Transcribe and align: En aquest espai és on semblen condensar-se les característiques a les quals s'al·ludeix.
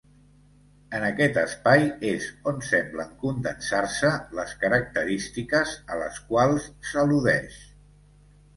En 0.99 1.03
aquest 1.09 1.35
espai 1.41 1.85
és 2.11 2.25
on 2.53 2.63
semblen 2.69 3.11
condensar-se 3.25 4.11
les 4.41 4.57
característiques 4.65 5.77
a 5.97 6.01
les 6.03 6.19
quals 6.33 6.69
s'al·ludeix. 6.91 7.63